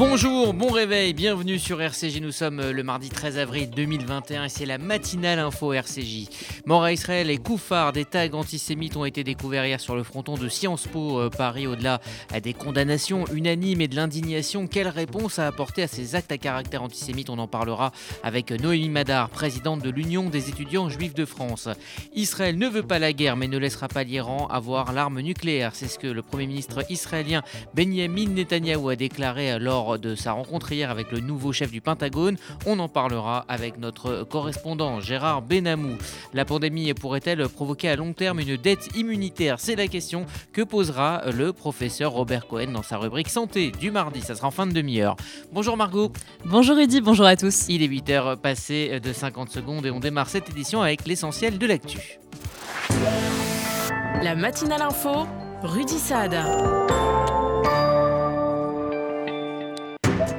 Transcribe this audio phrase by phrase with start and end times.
[0.00, 2.22] Bonjour, bon réveil, bienvenue sur RCJ.
[2.22, 6.26] Nous sommes euh, le mardi 13 avril 2021 et c'est la matinale info RCJ.
[6.64, 10.38] Mort à Israël et Koufar, des tags antisémites ont été découverts hier sur le fronton
[10.38, 11.66] de Sciences Po euh, Paris.
[11.66, 12.00] Au-delà
[12.42, 16.82] des condamnations unanimes et de l'indignation, quelle réponse a apporté à ces actes à caractère
[16.82, 17.28] antisémite?
[17.28, 21.68] On en parlera avec Noémie Madar, présidente de l'Union des étudiants juifs de France.
[22.14, 25.72] Israël ne veut pas la guerre mais ne laissera pas l'Iran avoir l'arme nucléaire.
[25.74, 27.42] C'est ce que le Premier ministre israélien
[27.74, 32.36] Benjamin Netanyahou a déclaré lors de sa rencontre hier avec le nouveau chef du Pentagone.
[32.66, 35.96] On en parlera avec notre correspondant Gérard Benamou.
[36.34, 39.60] La pandémie pourrait-elle provoquer à long terme une dette immunitaire?
[39.60, 44.20] C'est la question que posera le professeur Robert Cohen dans sa rubrique santé du mardi.
[44.20, 45.16] Ça sera en fin de demi-heure.
[45.52, 46.12] Bonjour Margot.
[46.44, 47.66] Bonjour Eddy, bonjour à tous.
[47.68, 51.66] Il est 8h passé de 50 secondes et on démarre cette édition avec l'essentiel de
[51.66, 52.18] l'actu.
[54.22, 55.26] La matinale info,
[55.62, 56.36] Rudy Saad.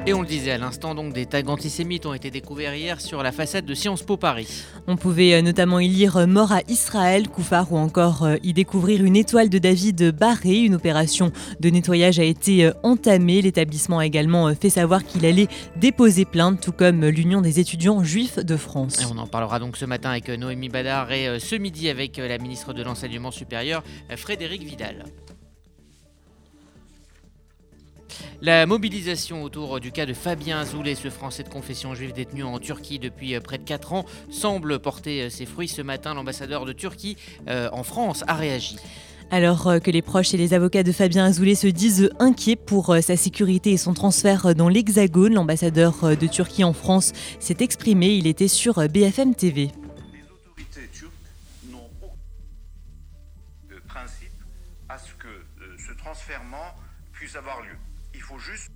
[0.04, 3.22] Et on le disait à l'instant, donc des tags antisémites ont été découverts hier sur
[3.22, 4.64] la façade de Sciences Po Paris.
[4.88, 8.52] On pouvait euh, notamment y lire euh, Mort à Israël, Koufar ou encore euh, y
[8.52, 10.58] découvrir une étoile de David barrée.
[10.58, 11.30] Une opération
[11.60, 13.42] de nettoyage a été entamée.
[13.42, 18.40] L'établissement a également fait savoir qu'il allait déposer plainte, tout comme l'Union des étudiants juifs
[18.40, 19.00] de France.
[19.00, 22.38] Et on en parlera donc ce matin avec Noémie Badard et ce midi avec la
[22.38, 23.84] ministre de l'Enseignement supérieur,
[24.16, 25.04] Frédéric Vidal.
[28.40, 32.58] La mobilisation autour du cas de Fabien Azoulay, ce Français de confession juive détenu en
[32.58, 35.68] Turquie depuis euh, près de 4 ans, semble porter euh, ses fruits.
[35.68, 37.16] Ce matin, l'ambassadeur de Turquie
[37.48, 38.76] euh, en France a réagi.
[39.30, 43.16] Alors que les proches et les avocats de Fabien Azoulay se disent inquiets pour sa
[43.16, 48.08] sécurité et son transfert dans l'Hexagone, l'ambassadeur de Turquie en France s'est exprimé.
[48.08, 49.70] Il était sur BFM TV.
[50.12, 51.12] Les autorités turques
[51.70, 54.32] n'ont aucun principe
[54.90, 55.46] à ce que
[55.78, 56.42] ce transfert
[57.12, 57.78] puisse avoir lieu.
[58.14, 58.70] Il faut juste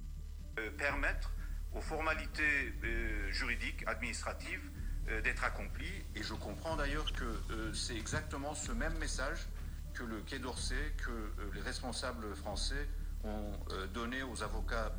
[0.58, 1.30] euh, permettre
[1.74, 4.70] aux formalités euh, juridiques, administratives,
[5.08, 6.04] euh, d'être accomplies.
[6.14, 9.46] Et je comprends d'ailleurs que c'est exactement ce même message
[9.94, 12.88] que le Quai d'Orsay, que les responsables français
[13.24, 13.52] ont
[13.94, 14.94] donné aux avocats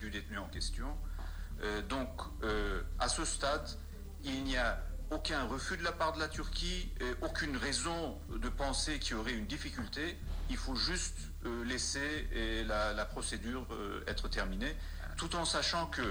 [0.00, 0.98] du détenu en question.
[1.88, 2.20] donc,
[2.98, 3.66] à ce stade,
[4.22, 4.78] il n'y a
[5.10, 6.92] aucun refus de la part de la Turquie,
[7.22, 10.18] aucune raison de penser qu'il y aurait une difficulté.
[10.50, 12.28] Il faut juste euh, laisser
[12.66, 14.74] la, procédure euh, être terminée,
[15.16, 16.02] tout en sachant que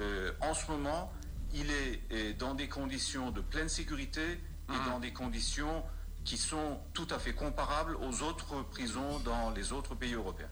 [0.00, 1.12] euh, en ce moment,
[1.54, 4.90] il est dans des conditions de pleine sécurité et mmh.
[4.90, 5.82] dans des conditions
[6.24, 10.48] qui sont tout à fait comparables aux autres prisons dans les autres pays européens.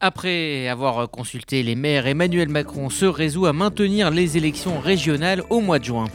[0.00, 5.60] Après avoir consulté les maires, Emmanuel Macron se résout à maintenir les élections régionales au
[5.60, 6.06] mois de juin.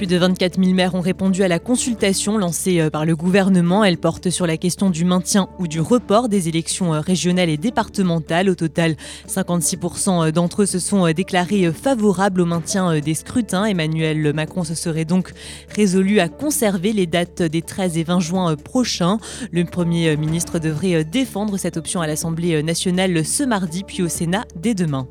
[0.00, 3.84] Plus de 24 000 maires ont répondu à la consultation lancée euh, par le gouvernement.
[3.84, 7.58] Elle porte sur la question du maintien ou du report des élections euh, régionales et
[7.58, 8.48] départementales.
[8.48, 8.96] Au total,
[9.28, 13.66] 56% euh, d'entre eux se sont déclarés favorables au maintien des scrutins.
[13.66, 15.34] Emmanuel Macron se serait donc
[15.76, 19.18] résolu à conserver les dates des 13 et 20 juin prochains.
[19.52, 24.46] Le Premier ministre devrait défendre cette option à l'Assemblée nationale ce mardi, puis au Sénat
[24.56, 25.06] dès demain.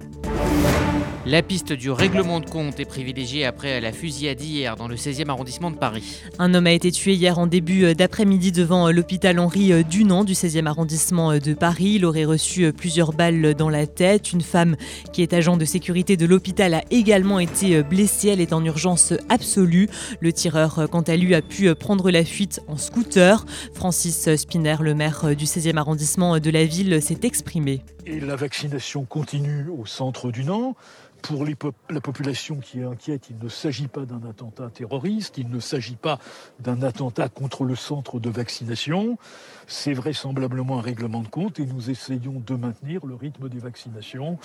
[1.29, 5.29] La piste du règlement de compte est privilégiée après la fusillade hier dans le 16e
[5.29, 6.23] arrondissement de Paris.
[6.39, 10.65] Un homme a été tué hier en début d'après-midi devant l'hôpital Henri Dunant du 16e
[10.65, 11.97] arrondissement de Paris.
[11.97, 14.33] Il aurait reçu plusieurs balles dans la tête.
[14.33, 14.75] Une femme
[15.13, 18.29] qui est agent de sécurité de l'hôpital a également été blessée.
[18.29, 19.87] Elle est en urgence absolue.
[20.21, 23.45] Le tireur, quant à lui, a pu prendre la fuite en scooter.
[23.75, 27.83] Francis Spinner, le maire du 16e arrondissement de la ville, s'est exprimé.
[28.11, 30.75] Et la vaccination continue au centre du Nant.
[31.21, 35.59] Pour la population qui est inquiète, il ne s'agit pas d'un attentat terroriste, il ne
[35.59, 36.17] s'agit pas
[36.59, 39.19] d'un attentat contre le centre de vaccination.
[39.67, 44.39] C'est vraisemblablement un règlement de compte et nous essayons de maintenir le rythme des vaccinations.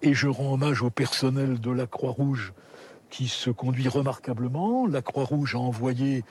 [0.00, 2.52] Et je rends hommage au personnel de la Croix-Rouge
[3.10, 4.86] qui se conduit remarquablement.
[4.86, 6.22] La Croix-Rouge a envoyé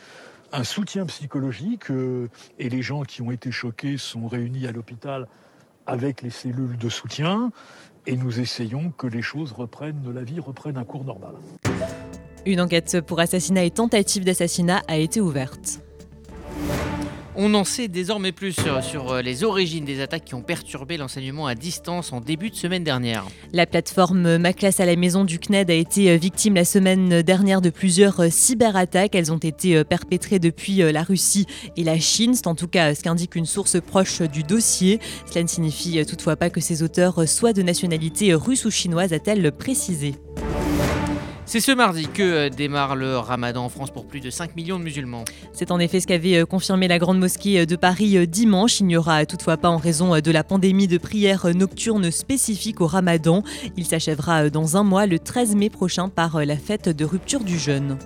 [0.53, 5.27] un soutien psychologique euh, et les gens qui ont été choqués sont réunis à l'hôpital
[5.88, 7.51] avec les cellules de soutien
[8.06, 11.34] et nous essayons que les choses reprennent, la vie reprenne un cours normal.
[12.45, 15.81] Une enquête pour assassinat et tentative d'assassinat a été ouverte.
[17.39, 21.45] On en sait désormais plus sur, euh, les origines des attaques qui ont perturbé l'enseignement
[21.45, 23.28] à distance en début de semaine dernière.
[23.54, 27.22] La plateforme Ma classe à la maison du CNED a été euh, victime la semaine
[27.22, 29.13] dernière de plusieurs euh, cyberattaques.
[29.13, 31.45] Elles ont été perpétrées depuis la Russie
[31.75, 32.34] et la Chine.
[32.34, 35.00] C'est en tout cas ce qu'indique une source proche du dossier.
[35.28, 39.51] Cela ne signifie toutefois pas que ces auteurs soient de nationalité russe ou chinoise, a-t-elle
[39.51, 40.16] précisé.
[41.49, 44.79] C'est ce mardi que euh, démarre le ramadan en France pour plus de 5 millions
[44.79, 45.23] de musulmans.
[45.53, 48.81] C'est en effet ce qu'avait euh, confirmé la Grande Mosquée euh, de Paris dimanche.
[48.81, 52.88] Il n'y aura toutefois pas en raison de la pandémie de prières nocturnes spécifiques au
[52.88, 53.44] ramadan.
[53.77, 57.57] Il s'achèvera dans un mois, le 13 mai prochain, par la fête de rupture du
[57.57, 57.97] jeûne.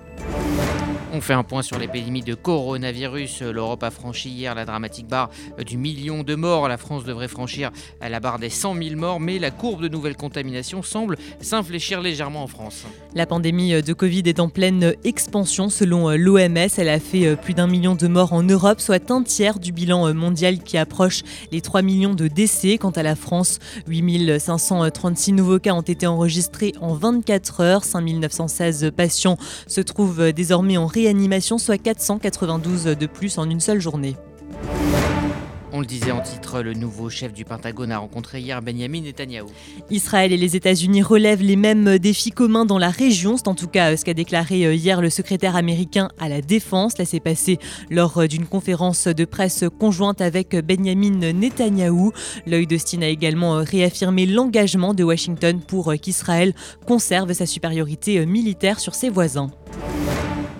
[1.14, 3.42] On fait un point sur l'épidémie de coronavirus.
[3.42, 5.28] L'Europe a franchi hier la dramatique barre
[5.62, 6.68] du million de morts.
[6.68, 7.70] La France devrait franchir
[8.00, 12.44] la barre des 100 000 morts, mais la courbe de nouvelles contaminations semble s'infléchir légèrement
[12.44, 12.86] en France.
[13.14, 16.70] La pandémie de Covid est en pleine expansion selon l'OMS.
[16.78, 20.14] Elle a fait plus d'un million de morts en Europe, soit un tiers du bilan
[20.14, 22.78] mondial qui approche les 3 millions de décès.
[22.78, 27.84] Quant à la France, 8536 nouveaux cas ont été enregistrés en 24 heures.
[27.84, 29.36] 5916 patients
[29.66, 31.01] se trouvent désormais en réanimation
[31.58, 34.16] soit 492 de plus en une seule journée.
[35.74, 39.46] On le disait en titre, le nouveau chef du Pentagone a rencontré hier Benjamin Netanyahu.
[39.90, 43.38] Israël et les États-Unis relèvent les mêmes défis communs dans la région.
[43.38, 46.98] C'est en tout cas ce qu'a déclaré euh, hier le secrétaire américain à la Défense.
[46.98, 47.58] Là, s'est passé
[47.88, 52.10] lors euh, d'une conférence de presse conjointe avec Benjamin Netanyahu.
[52.46, 56.52] L'œil de Stein a également euh, réaffirmé l'engagement de Washington pour qu'Israël
[56.86, 59.50] conserve sa supériorité militaire sur ses voisins.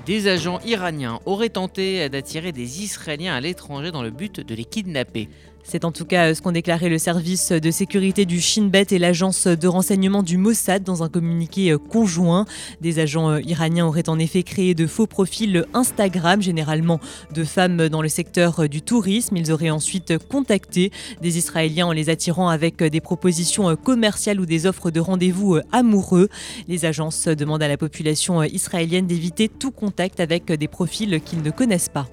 [0.04, 4.64] Des agents iraniens auraient tenté d'attirer des Israéliens à l'étranger dans le but de les
[4.64, 5.28] kidnapper.
[5.64, 8.99] C'est en tout cas ce qu'ont déclaré le service de sécurité du Shin Bet et
[8.99, 12.47] l'agence de renseignement du Mossad dans un communiqué conjoint.
[12.81, 17.00] Des agents iraniens auraient en effet créé de faux profils Instagram, généralement
[17.32, 19.37] de femmes dans le secteur du tourisme.
[19.37, 24.67] Ils auraient ensuite contacté des Israéliens en les attirant avec des propositions commerciales ou des
[24.67, 26.29] offres de rendez-vous amoureux.
[26.69, 31.50] Les agences demandent à la population israélienne d'éviter tout contact avec des profils qu'ils ne
[31.50, 32.09] connaissent pas.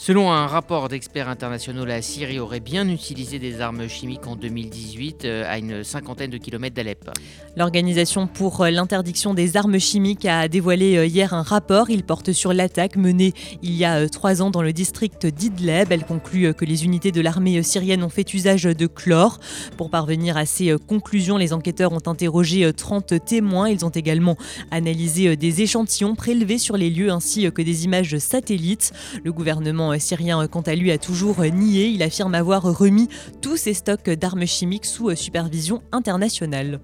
[0.00, 5.24] Selon un rapport d'experts internationaux, la Syrie aurait bien utilisé des armes chimiques en 2018
[5.24, 7.10] euh, à une cinquantaine de kilomètres d'Alep.
[7.56, 11.90] L'Organisation pour l'interdiction des armes chimiques a dévoilé euh, hier un rapport.
[11.90, 15.90] Il porte sur l'attaque menée il y a euh, trois ans dans le district d'Idleb.
[15.90, 19.40] Elle conclut que les unités de l'armée syrienne ont fait usage de chlore.
[19.76, 23.68] Pour parvenir à ces conclusions, les enquêteurs ont interrogé 30 témoins.
[23.68, 24.36] Ils ont également
[24.70, 28.92] analysé des échantillons prélevés sur les lieux ainsi que des images satellites.
[29.24, 31.86] Le gouvernement syrien, quant à lui, a toujours nié.
[31.86, 33.08] Il affirme avoir remis
[33.40, 36.80] tous ses stocks d'armes chimiques sous supervision internationale.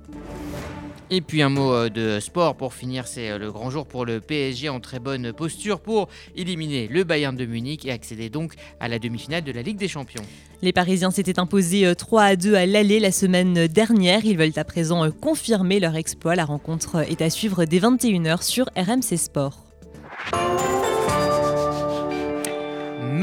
[1.10, 4.06] Et puis un mot euh, de sport pour finir, c'est euh, le grand jour pour
[4.06, 8.54] le PSG en très bonne posture pour éliminer le Bayern de Munich et accéder donc
[8.80, 10.22] à la demi-finale de la Ligue des Champions.
[10.62, 14.24] Les Parisiens s'étaient imposés 3 euh, à 2 à l'aller la semaine dernière.
[14.24, 16.36] Ils veulent à présent confirmer leur exploit.
[16.36, 19.62] La rencontre est à suivre dès 21h sur RMC Sport.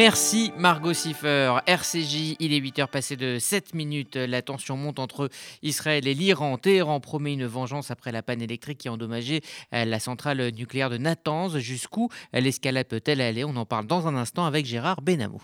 [0.01, 1.59] Merci Margot Siffer.
[1.67, 4.15] RCJ, il est 8h passé de 7 minutes.
[4.15, 5.29] La tension monte entre
[5.61, 6.57] Israël et l'Iran.
[6.57, 9.41] Téhéran promet une vengeance après la panne électrique qui a endommagé
[9.75, 11.59] euh, la centrale nucléaire de Natanz.
[11.59, 13.43] Jusqu'où l'escalade peut-elle aller?
[13.43, 15.43] On en parle dans un instant avec Gérard Benamou.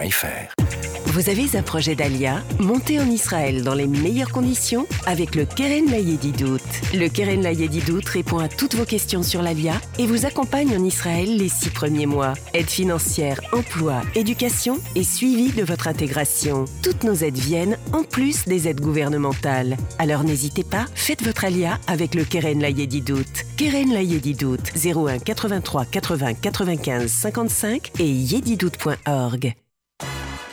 [1.07, 5.91] Vous avez un projet d'Alia Montez en Israël dans les meilleures conditions avec le Keren
[5.91, 6.57] Layedidout.
[6.93, 11.37] Le Keren Layedidout répond à toutes vos questions sur l'Alia et vous accompagne en Israël
[11.37, 12.33] les six premiers mois.
[12.53, 16.65] Aide financière, emploi, éducation et suivi de votre intégration.
[16.81, 19.77] Toutes nos aides viennent en plus des aides gouvernementales.
[19.99, 23.45] Alors n'hésitez pas, faites votre Alia avec le Keren Layedidout.
[23.55, 29.53] Keren Layedidout 01 83 80 95 55 et yedidout.org.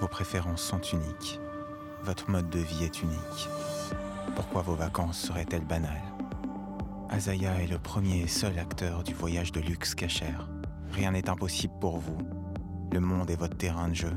[0.00, 1.40] Vos préférences sont uniques.
[2.02, 3.48] Votre mode de vie est unique.
[4.34, 6.02] Pourquoi vos vacances seraient-elles banales?
[7.10, 10.48] Azaya est le premier et seul acteur du voyage de luxe cachère.
[10.90, 12.18] Rien n'est impossible pour vous.
[12.92, 14.12] Le monde est votre terrain de jeu.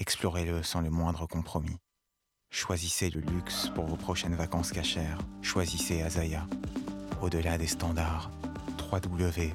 [0.00, 1.78] Explorez-le sans le moindre compromis.
[2.50, 5.18] Choisissez le luxe pour vos prochaines vacances cachères.
[5.42, 6.46] Choisissez Azaya.
[7.22, 8.30] Au-delà des standards,
[8.92, 9.54] www.azaya.co.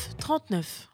[0.17, 0.89] 39.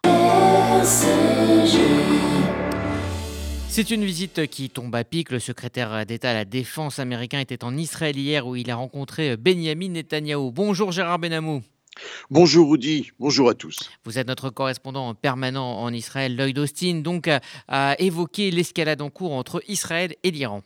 [3.68, 5.30] C'est une visite qui tombe à pic.
[5.30, 9.36] Le secrétaire d'État à la Défense américain était en Israël hier où il a rencontré
[9.36, 10.50] Benjamin Netanyahou.
[10.50, 11.62] Bonjour Gérard Benamou.
[12.30, 13.78] Bonjour Rudy, bonjour à tous.
[14.04, 16.36] Vous êtes notre correspondant permanent en Israël.
[16.36, 17.28] Lloyd Austin donc
[17.68, 20.62] a évoqué l'escalade en cours entre Israël et l'Iran.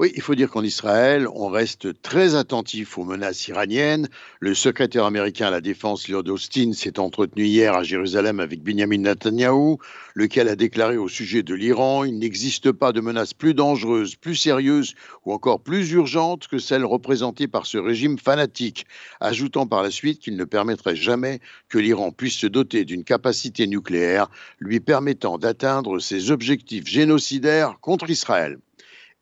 [0.00, 4.08] Oui, il faut dire qu'en Israël, on reste très attentif aux menaces iraniennes.
[4.40, 8.98] Le secrétaire américain à la Défense, Lloyd Austin, s'est entretenu hier à Jérusalem avec Benjamin
[8.98, 9.76] Netanyahu,
[10.14, 14.34] lequel a déclaré au sujet de l'Iran Il n'existe pas de menace plus dangereuse, plus
[14.34, 14.94] sérieuse
[15.24, 18.86] ou encore plus urgente que celle représentée par ce régime fanatique,
[19.20, 23.68] ajoutant par la suite qu'il ne permettrait jamais que l'Iran puisse se doter d'une capacité
[23.68, 24.28] nucléaire
[24.58, 28.58] lui permettant d'atteindre ses objectifs génocidaires contre Israël.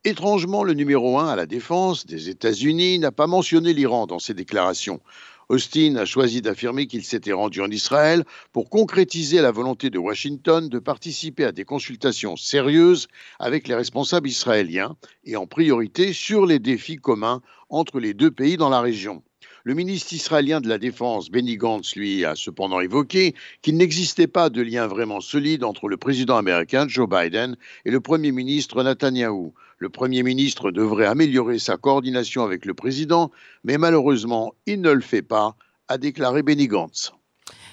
[0.04, 4.35] Étrangement, le numéro un à la défense des États-Unis n'a pas mentionné l'Iran dans ses
[4.35, 5.00] déclarations.
[5.49, 10.68] Austin a choisi d'affirmer qu'il s'était rendu en Israël pour concrétiser la volonté de Washington
[10.68, 13.06] de participer à des consultations sérieuses
[13.38, 18.56] avec les responsables israéliens et en priorité sur les défis communs entre les deux pays
[18.56, 19.23] dans la région.
[19.62, 24.50] Le ministre israélien de la Défense, Benny Gantz, lui, a cependant évoqué qu'il n'existait pas
[24.50, 29.54] de lien vraiment solide entre le président américain Joe Biden et le Premier ministre Netanyahou.
[29.83, 33.33] Le Premier ministre devrait améliorer sa coordination avec le président,
[33.65, 35.57] mais malheureusement, il ne le fait pas,
[35.89, 37.11] a déclaré Benny Gantz.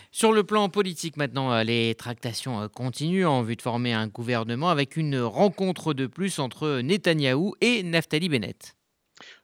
[0.10, 4.08] Sur le plan politique maintenant, euh, les tractations euh, continuent en vue de former un
[4.08, 8.76] gouvernement avec une rencontre de plus entre Netanyahou et Naftali Bennett.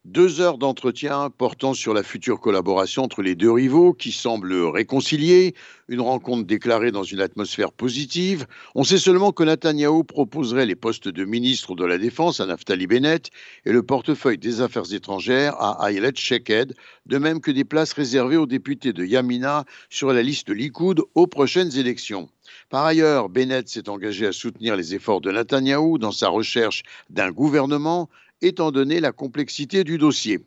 [0.06, 5.56] Deux heures d'entretien portant sur la future collaboration entre les deux rivaux qui semblent réconciliés,
[5.88, 8.46] une rencontre déclarée dans une atmosphère positive.
[8.76, 12.86] On sait seulement que Netanyahou proposerait les postes de ministre de la Défense à Naftali
[12.86, 13.32] Bennett
[13.66, 16.76] et le portefeuille des Affaires étrangères à Ayelet Sheked,
[17.08, 21.28] de même que des places réservées aux députés de Yamina sur la liste Likoud aux
[21.28, 22.30] prochaines élections.
[22.70, 27.32] Par ailleurs, Bennett s'est engagé à soutenir les efforts de Netanyahou dans sa recherche d'un
[27.32, 28.08] gouvernement
[28.46, 30.40] étant donné la complexité du dossier.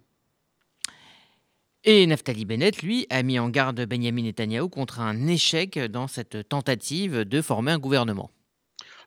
[1.84, 6.48] Et Naftali Bennett, lui, a mis en garde Benjamin Netanyahu contre un échec dans cette
[6.48, 8.30] tentative de former un gouvernement.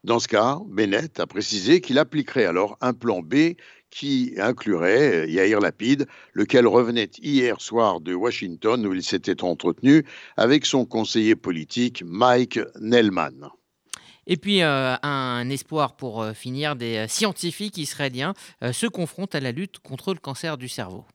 [0.03, 3.55] Dans ce cas, Bennett a précisé qu'il appliquerait alors un plan B
[3.91, 10.03] qui inclurait Yair Lapid, lequel revenait hier soir de Washington où il s'était entretenu
[10.38, 13.51] avec son conseiller politique Mike Nellman.
[14.27, 18.33] Et puis euh, un espoir pour euh, finir, des euh, scientifiques israéliens
[18.71, 21.05] se confrontent à la lutte contre le cancer du cerveau.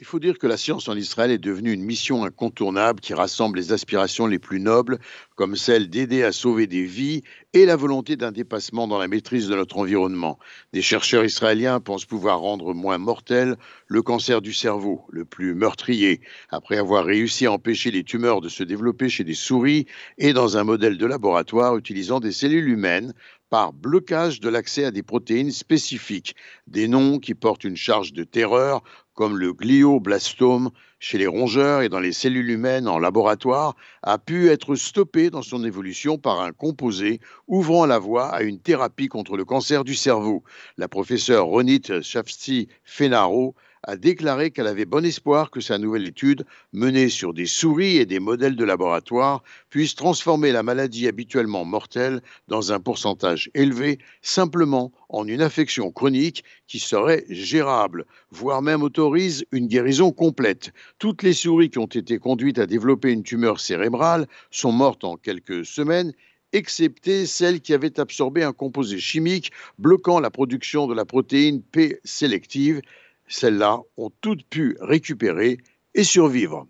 [0.00, 3.58] Il faut dire que la science en Israël est devenue une mission incontournable qui rassemble
[3.58, 5.00] les aspirations les plus nobles,
[5.34, 9.48] comme celle d'aider à sauver des vies et la volonté d'un dépassement dans la maîtrise
[9.48, 10.38] de notre environnement.
[10.72, 13.56] Des chercheurs israéliens pensent pouvoir rendre moins mortel
[13.88, 18.48] le cancer du cerveau, le plus meurtrier, après avoir réussi à empêcher les tumeurs de
[18.48, 19.86] se développer chez des souris
[20.16, 23.14] et dans un modèle de laboratoire utilisant des cellules humaines
[23.50, 26.36] par blocage de l'accès à des protéines spécifiques,
[26.66, 28.82] des noms qui portent une charge de terreur
[29.18, 30.70] comme le glioblastome
[31.00, 35.42] chez les rongeurs et dans les cellules humaines en laboratoire, a pu être stoppé dans
[35.42, 39.96] son évolution par un composé ouvrant la voie à une thérapie contre le cancer du
[39.96, 40.44] cerveau.
[40.76, 46.44] La professeure Ronit Shafsti Fenaro a déclaré qu'elle avait bon espoir que sa nouvelle étude,
[46.72, 52.20] menée sur des souris et des modèles de laboratoire, puisse transformer la maladie habituellement mortelle
[52.48, 59.44] dans un pourcentage élevé simplement en une affection chronique qui serait gérable, voire même autorise
[59.52, 60.72] une guérison complète.
[60.98, 65.16] Toutes les souris qui ont été conduites à développer une tumeur cérébrale sont mortes en
[65.16, 66.12] quelques semaines
[66.52, 72.00] excepté celles qui avaient absorbé un composé chimique bloquant la production de la protéine P
[72.04, 72.80] sélective
[73.28, 75.58] celles-là ont toutes pu récupérer
[75.94, 76.66] et survivre.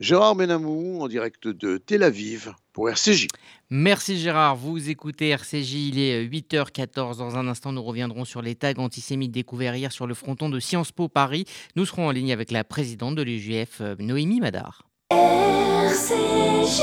[0.00, 3.26] Gérard Benamou en direct de Tel Aviv pour RCJ.
[3.70, 7.18] Merci Gérard, vous écoutez RCJ, il est 8h14.
[7.18, 10.60] Dans un instant, nous reviendrons sur les tags antisémites découverts hier sur le fronton de
[10.60, 11.46] Sciences Po Paris.
[11.74, 14.88] Nous serons en ligne avec la présidente de l'UGF, euh, Noémie Madar.
[15.10, 16.82] RCJ.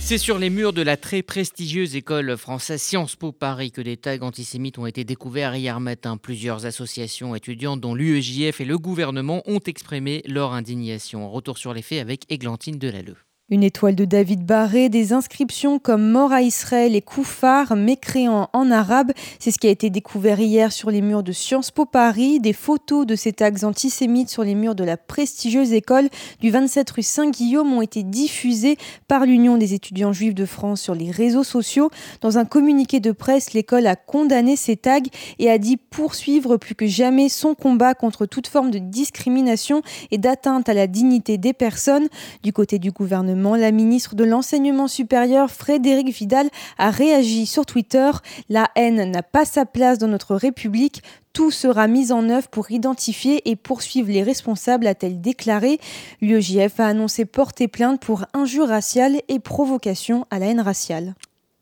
[0.00, 3.96] C'est sur les murs de la très prestigieuse école française Sciences Po Paris que des
[3.96, 6.16] tags antisémites ont été découverts hier matin.
[6.16, 11.30] Plusieurs associations étudiantes, dont l'UEJF et le gouvernement, ont exprimé leur indignation.
[11.30, 13.18] Retour sur les faits avec Églantine Delalleux.
[13.50, 18.70] Une étoile de David Barré, des inscriptions comme Mort à Israël et Koufar, mécréant en
[18.70, 19.12] arabe.
[19.38, 22.40] C'est ce qui a été découvert hier sur les murs de Sciences Po Paris.
[22.40, 26.08] Des photos de ces tags antisémites sur les murs de la prestigieuse école
[26.40, 28.78] du 27 rue Saint-Guillaume ont été diffusées
[29.08, 31.90] par l'Union des étudiants juifs de France sur les réseaux sociaux.
[32.22, 35.00] Dans un communiqué de presse, l'école a condamné ces tags
[35.38, 40.16] et a dit poursuivre plus que jamais son combat contre toute forme de discrimination et
[40.16, 42.08] d'atteinte à la dignité des personnes.
[42.42, 48.10] Du côté du gouvernement, la ministre de l'Enseignement supérieur, Frédéric Vidal, a réagi sur Twitter.
[48.48, 51.02] La haine n'a pas sa place dans notre République.
[51.34, 55.78] Tout sera mis en œuvre pour identifier et poursuivre les responsables, a-t-elle déclaré.
[56.22, 61.14] L'UEJF a annoncé porter plainte pour injure raciale et provocation à la haine raciale.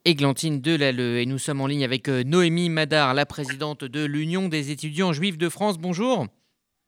[0.05, 4.49] Églantine Delalleux et nous sommes en ligne avec euh, Noémie Madar, la présidente de l'Union
[4.49, 5.79] des étudiants juifs de France.
[5.79, 6.27] Bonjour.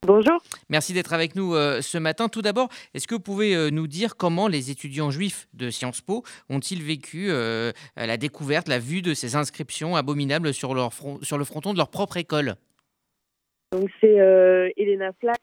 [0.07, 0.39] Bonjour.
[0.69, 2.29] Merci d'être avec nous euh, ce matin.
[2.29, 6.03] Tout d'abord, est-ce que vous pouvez euh, nous dire comment les étudiants juifs de Sciences
[6.03, 11.19] Po ont-ils vécu euh, la découverte, la vue de ces inscriptions abominables sur, leur front,
[11.23, 12.57] sur le fronton de leur propre école?
[13.73, 14.17] Donc c'est
[14.77, 15.39] Elena Flack,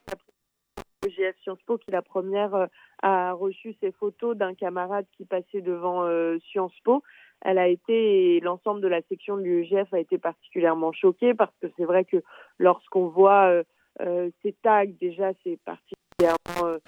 [1.02, 2.68] la GF Sciences Po, qui la première
[3.02, 6.08] a reçu ces photos d'un camarade qui passait devant
[6.52, 7.02] Sciences Po.
[7.40, 11.52] Elle a été, et l'ensemble de la section de l'UEGF a été particulièrement choquée parce
[11.60, 12.22] que c'est vrai que
[12.58, 13.64] lorsqu'on voit
[13.98, 16.78] ces tags, déjà, c'est particulièrement euh,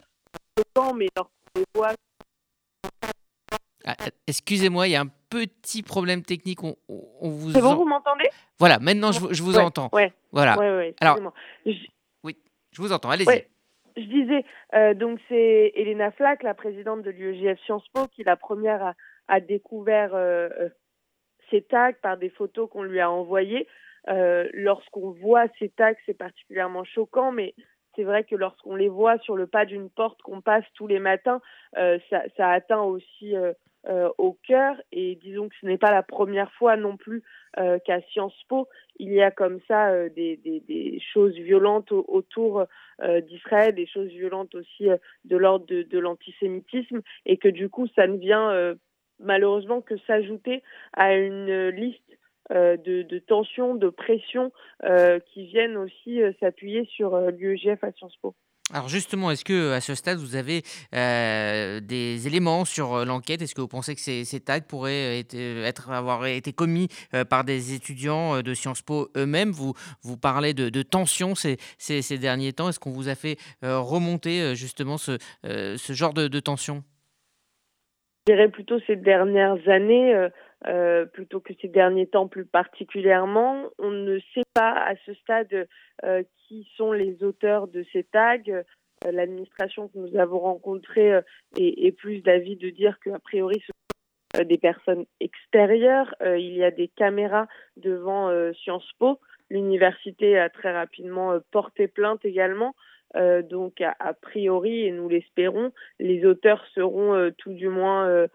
[0.94, 1.92] mais lorsqu'on les voit.
[3.84, 6.62] Ah, excusez-moi, il y a un petit problème technique.
[6.62, 8.28] On, on vous c'est bon, vous m'entendez?
[8.58, 9.90] Voilà, maintenant je, je vous ouais, entends.
[9.92, 10.12] Ouais.
[10.32, 10.58] Voilà.
[10.58, 11.18] Ouais, ouais, Alors,
[11.66, 11.72] je...
[12.22, 12.36] oui,
[12.72, 13.10] je vous entends.
[13.10, 13.46] Allez-y.
[13.96, 18.36] Je disais, euh, donc c'est Elena Flack, la présidente de l'UEJF Sciences Po, qui la
[18.36, 18.94] première a,
[19.28, 20.48] a découvert euh,
[21.50, 23.68] ces tags par des photos qu'on lui a envoyées.
[24.08, 27.54] Euh, lorsqu'on voit ces tags, c'est particulièrement choquant, mais
[27.96, 30.98] c'est vrai que lorsqu'on les voit sur le pas d'une porte qu'on passe tous les
[30.98, 31.40] matins,
[31.78, 33.52] euh, ça, ça, atteint aussi euh,
[33.86, 34.76] euh, au cœur.
[34.92, 37.22] Et disons que ce n'est pas la première fois non plus
[37.58, 38.66] euh, qu'à Sciences Po,
[38.98, 42.64] il y a comme ça euh, des, des, des, choses violentes autour
[43.26, 44.88] d'Israël, des choses violentes aussi
[45.24, 48.76] de l'ordre de, de l'antisémitisme, et que du coup, ça ne vient
[49.18, 50.62] malheureusement que s'ajouter
[50.92, 52.08] à une liste
[52.50, 54.52] de, de tensions, de pressions
[54.85, 58.35] euh, qui viennent aussi euh, s'appuyer sur l'UEGF à Sciences Po.
[58.72, 60.62] Alors justement, est-ce que à ce stade vous avez
[60.94, 63.42] euh, des éléments sur l'enquête?
[63.42, 67.26] Est-ce que vous pensez que ces, ces tags pourraient être, être, avoir été commis euh,
[67.26, 69.50] par des étudiants de Sciences Po eux-mêmes?
[69.50, 72.70] Vous vous parlez de, de tensions ces, ces, ces, derniers temps.
[72.70, 76.83] Est-ce qu'on vous a fait euh, remonter justement ce, ce genre de, de tensions
[78.26, 80.28] Je dirais plutôt ces dernières années.
[80.66, 83.68] Euh, plutôt que ces derniers temps plus particulièrement.
[83.79, 85.68] On ne sait pas à ce stade
[86.05, 88.38] euh, qui sont les auteurs de ces tags.
[88.48, 88.62] Euh,
[89.12, 91.20] L'administration que nous avons rencontrée
[91.59, 96.14] est, est, plus d'avis de dire qu'a priori ce des personnes extérieures.
[96.22, 97.46] il y a des caméras
[97.77, 99.20] devant Sciences Po.
[99.50, 102.74] L'université a très rapidement porté plainte également.
[103.14, 108.27] donc, a, priori, et nous l'espérons, les auteurs seront tout du moins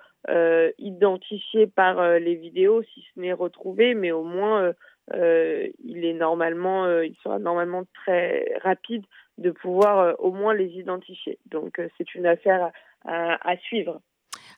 [0.77, 4.73] identifiés par les vidéos, si ce n'est retrouvés, mais au moins
[5.13, 9.03] euh, euh, il sera normalement très rapide
[9.37, 11.39] de pouvoir euh, au moins les identifier.
[11.49, 12.71] Donc c'est une affaire
[13.05, 14.01] à, suivre.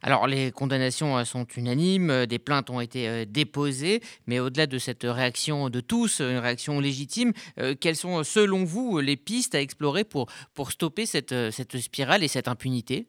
[0.02, 5.69] Alors les condamnations sont unanimes, des plaintes ont été déposées, mais au-delà de cette réaction
[5.69, 7.34] de tous, une réaction légitime,
[7.80, 10.28] quelles sont selon vous les pistes à explorer pour,
[10.71, 13.08] stopper cette spirale et cette impunité?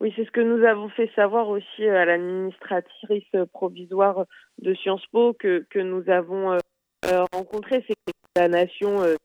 [0.00, 4.24] Oui, c'est ce que nous avons fait savoir aussi à l'administratrice provisoire
[4.58, 6.58] de Sciences Po que, que nous avons euh,
[7.04, 7.84] euh, rencontré.
[7.86, 9.16] C'est que la nation euh,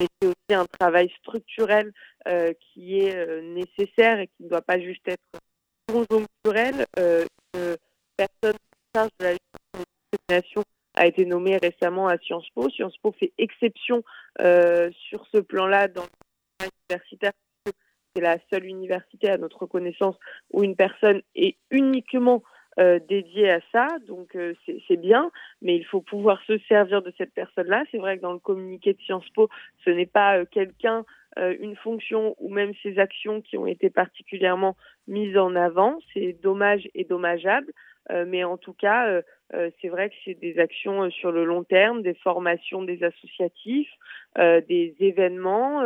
[0.00, 1.92] mais c'est aussi un travail structurel
[2.60, 5.40] qui est nécessaire et qui ne doit pas juste être
[5.86, 6.86] conjoncturel.
[6.96, 7.76] une
[8.16, 8.56] personne
[8.94, 9.36] en charge de
[10.28, 10.62] la nation
[10.94, 12.70] a été nommée récemment à Sciences Po.
[12.70, 14.02] Sciences Po fait exception
[14.38, 16.06] sur ce plan-là dans
[16.60, 17.32] l'universitaire
[18.14, 20.16] c'est la seule université à notre connaissance
[20.52, 22.42] où une personne est uniquement
[22.78, 24.54] euh, dédiée à ça, donc euh,
[24.88, 27.84] c'est bien, mais il faut pouvoir se servir de cette personne-là.
[27.90, 29.50] C'est vrai que dans le communiqué de Sciences Po,
[29.84, 31.04] ce n'est pas euh, quelqu'un,
[31.38, 34.76] une fonction ou même ses actions qui ont été particulièrement
[35.08, 35.98] mises en avant.
[36.12, 37.72] C'est dommage et dommageable,
[38.26, 42.12] mais en tout cas, c'est vrai que c'est des actions sur le long terme, des
[42.12, 43.88] formations des associatifs,
[44.36, 45.80] des événements.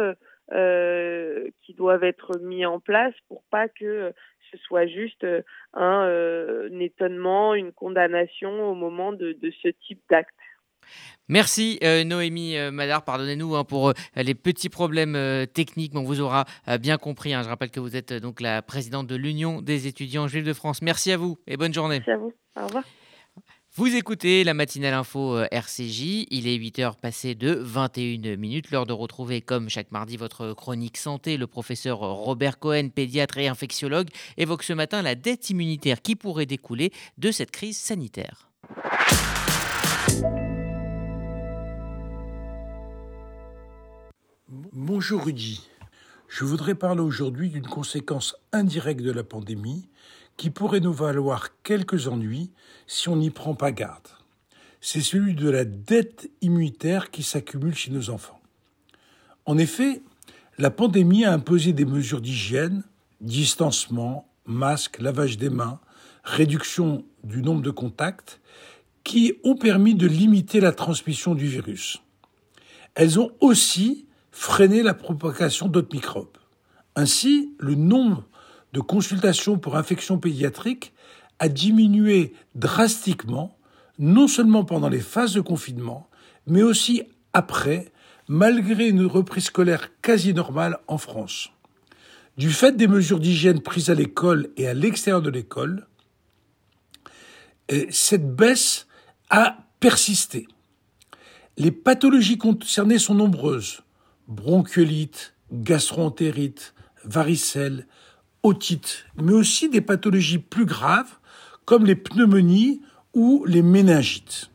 [0.53, 4.13] Euh, qui doivent être mis en place pour pas que
[4.53, 5.43] ce soit juste euh,
[5.75, 10.31] un, étonnement, une condamnation au moment de, ce type d'acte.
[11.29, 15.19] Merci Noémie Madar, pardonnez-nous hein, pour les petits problèmes
[15.53, 16.45] techniques, mais on vous aura
[16.81, 17.35] bien compris.
[17.35, 17.43] Hein.
[17.43, 20.81] Je rappelle que vous êtes donc la présidente de l'Union des étudiants juifs de France.
[20.81, 21.97] Merci à vous et bonne journée.
[22.07, 22.33] Merci à vous.
[22.57, 22.85] Au revoir.
[23.79, 28.87] Vous écoutez la matinale info euh, RCJ, il est 8h passé de 21 minutes, l'heure
[28.87, 31.37] de retrouver comme chaque mardi votre chronique santé.
[31.37, 34.09] Le professeur Robert Cohen, pédiatre et infectiologue,
[34.39, 38.49] évoque ce matin la dette immunitaire qui pourrait découler de cette crise sanitaire.
[44.49, 45.69] Bonjour Rudy,
[46.29, 49.91] je voudrais parler aujourd'hui d'une conséquence indirecte de la pandémie
[50.37, 52.51] qui pourrait nous valoir quelques ennuis
[52.87, 54.09] si on n'y prend pas garde.
[54.81, 58.40] C'est celui de la dette immunitaire qui s'accumule chez nos enfants.
[59.46, 60.03] En effet,
[60.59, 62.83] la pandémie a imposé des mesures d'hygiène,
[63.20, 65.81] distancement, masque, lavage des mains,
[66.25, 68.40] réduction du nombre de contacts,
[69.05, 72.03] qui ont permis de limiter la transmission du virus.
[72.94, 76.38] Elles ont aussi freiné la propagation d'autres microbes.
[76.96, 78.25] Ainsi, le nombre
[78.77, 80.93] de consultation pour infection pédiatrique
[81.39, 83.57] a diminué drastiquement,
[83.99, 86.11] non seulement pendant les phases de confinement,
[86.47, 87.91] mais aussi après,
[88.29, 91.49] malgré une reprise scolaire quasi normale en France.
[92.37, 95.87] Du fait des mesures d'hygiène prises à l'école et à l'extérieur de l'école,
[97.89, 98.87] cette baisse
[99.31, 100.49] a persisté.
[101.57, 103.81] Les pathologies concernées sont nombreuses.
[104.29, 107.87] Bronchiolite, gastroentérite, varicelle,
[109.21, 111.19] mais aussi des pathologies plus graves
[111.65, 112.81] comme les pneumonies
[113.15, 114.51] ou les méningites.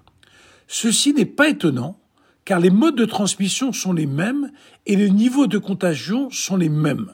[0.68, 2.00] Ceci n'est pas étonnant
[2.46, 4.52] car les modes de transmission sont les mêmes
[4.86, 7.14] et les niveaux de contagion sont les mêmes.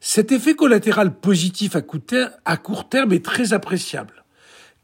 [0.00, 4.24] Cet effet collatéral positif à court terme est très appréciable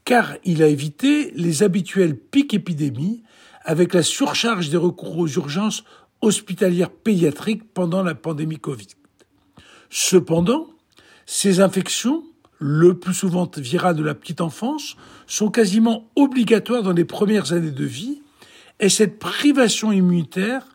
[0.05, 3.23] car il a évité les habituels pics épidémies
[3.63, 5.83] avec la surcharge des recours aux urgences
[6.21, 8.87] hospitalières pédiatriques pendant la pandémie Covid.
[9.89, 10.67] Cependant,
[11.33, 12.25] ces infections,
[12.59, 17.71] le plus souvent virales de la petite enfance, sont quasiment obligatoires dans les premières années
[17.71, 18.21] de vie
[18.81, 20.67] et cette privation immunitaire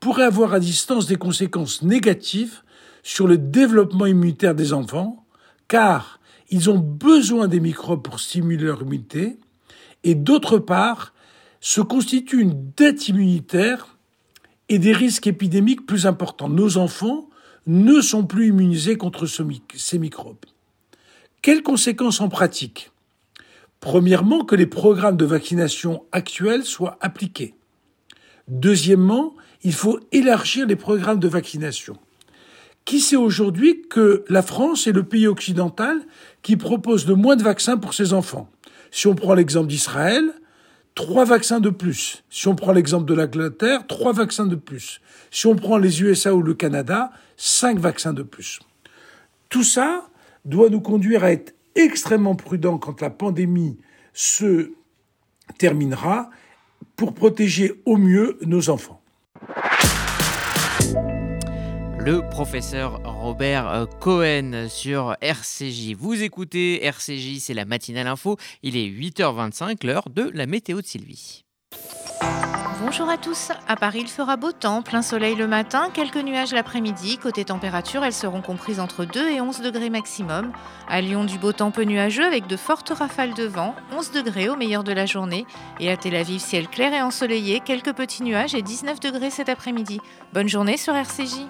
[0.00, 2.60] pourrait avoir à distance des conséquences négatives
[3.02, 5.24] sur le développement immunitaire des enfants,
[5.66, 6.20] car
[6.50, 9.38] ils ont besoin des microbes pour stimuler leur immunité,
[10.04, 11.14] et d'autre part,
[11.60, 13.96] se constitue une dette immunitaire
[14.68, 16.50] et des risques épidémiques plus importants.
[16.50, 17.30] Nos enfants
[17.66, 20.36] ne sont plus immunisés contre ces microbes.
[21.42, 22.90] Quelles conséquences en pratique?
[23.80, 27.54] Premièrement, que les programmes de vaccination actuels soient appliqués.
[28.48, 31.96] Deuxièmement, il faut élargir les programmes de vaccination.
[32.84, 36.00] Qui sait aujourd'hui que la France est le pays occidental
[36.42, 38.50] qui propose le moins de vaccins pour ses enfants?
[38.90, 40.32] Si on prend l'exemple d'Israël,
[40.94, 42.24] trois vaccins de plus.
[42.30, 45.00] Si on prend l'exemple de l'Angleterre, trois vaccins de plus.
[45.30, 48.60] Si on prend les USA ou le Canada, cinq vaccins de plus.
[49.48, 50.08] Tout ça
[50.44, 53.78] doit nous conduire à être extrêmement prudents quand la pandémie
[54.12, 54.72] se
[55.58, 56.30] terminera
[56.96, 59.01] pour protéger au mieux nos enfants.
[62.04, 65.94] Le professeur Robert euh, Cohen sur RCJ.
[65.96, 68.38] Vous écoutez RCJ, c'est la matinale info.
[68.64, 71.44] Il est 8h25, l'heure de la météo de Sylvie.
[72.84, 73.52] Bonjour à tous.
[73.68, 77.16] À Paris, il fera beau temps, plein soleil le matin, quelques nuages l'après-midi.
[77.16, 80.50] Côté température, elles seront comprises entre 2 et 11 degrés maximum.
[80.88, 84.48] À Lyon, du beau temps peu nuageux avec de fortes rafales de vent, 11 degrés
[84.48, 85.46] au meilleur de la journée.
[85.78, 89.48] Et à Tel Aviv, ciel clair et ensoleillé, quelques petits nuages et 19 degrés cet
[89.48, 90.00] après-midi.
[90.32, 91.46] Bonne journée sur RCJ.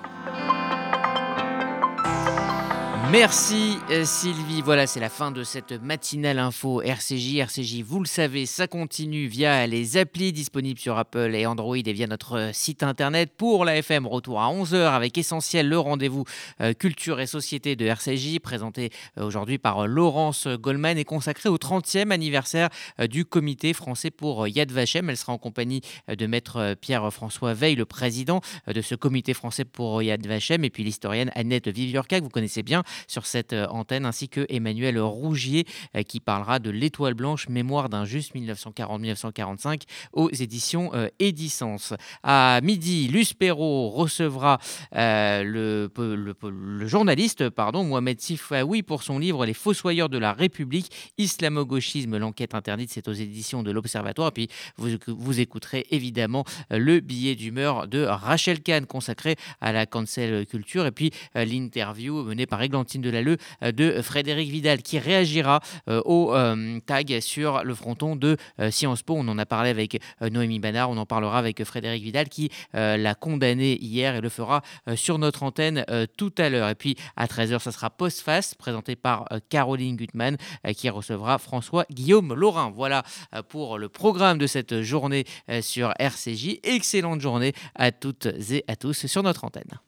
[3.13, 4.63] Merci euh, Sylvie.
[4.63, 7.41] Voilà, c'est la fin de cette matinale info RCJ.
[7.41, 11.93] RCJ, vous le savez, ça continue via les applis disponibles sur Apple et Android et
[11.93, 13.31] via notre euh, site internet.
[13.37, 16.25] Pour la FM, retour à 11h avec Essentiel, le rendez-vous
[16.63, 18.89] euh, culture et société de RCJ, présenté
[19.21, 22.71] aujourd'hui par Laurence Goldman et consacré au 30e anniversaire
[23.11, 25.11] du comité français pour Yad Vashem.
[25.11, 30.03] Elle sera en compagnie de maître Pierre-François Veil, le président de ce comité français pour
[30.03, 34.07] Yad Vashem, et puis l'historienne Annette Viviorca, que vous connaissez bien sur cette euh, antenne,
[34.07, 40.31] ainsi que Emmanuel Rougier euh, qui parlera de l'étoile blanche, mémoire d'un juste 1940-1945 aux
[40.31, 41.95] éditions euh, Édicence.
[42.23, 44.59] À midi, Luce Perrault recevra
[44.93, 52.19] le, le, journaliste pardon, Mohamed Sifaoui pour son livre Les Fossoyeurs de la République, Islamo-gauchisme,
[52.19, 54.33] l'enquête interdite, c'est aux éditions de l'Observatoire.
[54.33, 60.47] Puis vous, vous écouterez évidemment le billet d'humeur de Rachel Kahn consacré à la cancel
[60.47, 65.61] culture et puis l'interview menée par Églantine de Lalleux euh, de Frédéric Vidal qui réagira
[65.89, 68.37] euh, au euh, tag sur le fronton de
[68.71, 69.15] Sciences Po.
[69.17, 73.15] On en a parlé avec Noémie Banard, on en parlera avec Frédéric Vidal qui l'a
[73.15, 74.63] condamné hier et le fera
[74.95, 75.85] sur notre antenne
[76.17, 76.69] tout à l'heure.
[76.69, 80.37] Et puis à 13h, ça sera Post-Face présenté par Caroline Gutmann
[80.77, 82.73] qui recevra François Guillaume Laurin.
[82.75, 83.03] Voilà
[83.49, 85.25] pour le programme de cette journée
[85.61, 86.61] sur RCJ.
[86.63, 89.79] Excellente journée à toutes et à tous sur notre antenne.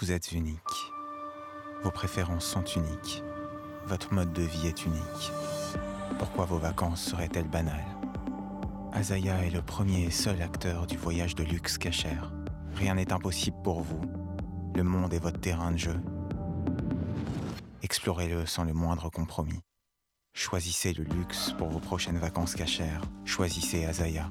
[0.00, 0.92] Vous êtes unique.
[1.82, 3.24] Vos préférences sont uniques.
[3.86, 5.32] Votre mode de vie est unique.
[6.20, 7.84] Pourquoi vos vacances seraient-elles banales?
[8.92, 12.30] Azaya est le premier et seul acteur du voyage de luxe cachère.
[12.76, 14.00] Rien n'est impossible pour vous.
[14.76, 16.00] Le monde est votre terrain de jeu.
[17.82, 19.64] Explorez-le sans le moindre compromis.
[20.32, 23.02] Choisissez le luxe pour vos prochaines vacances cachères.
[23.24, 24.30] Choisissez Azaya.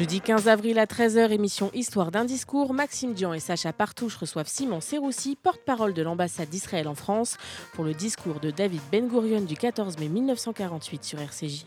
[0.00, 2.72] Jeudi 15 avril à 13h, émission Histoire d'un discours.
[2.72, 7.36] Maxime Dian et Sacha Partouche reçoivent Simon Serroussi, porte-parole de l'ambassade d'Israël en France,
[7.74, 11.66] pour le discours de David Ben Gurion du 14 mai 1948 sur RCJ.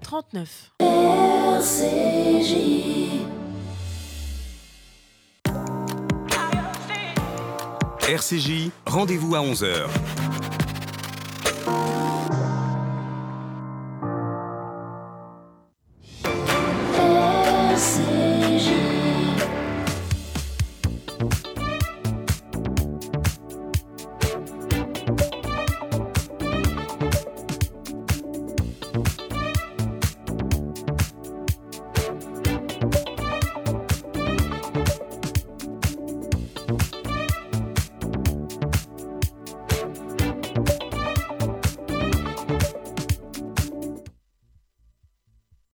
[0.00, 0.72] 39.
[0.80, 2.54] RCJ.
[8.08, 9.88] RCJ, rendez-vous à 11h.